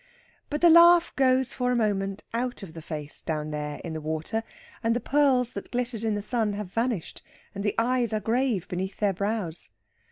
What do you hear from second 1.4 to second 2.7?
for a moment out